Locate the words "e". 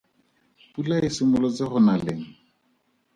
1.07-1.09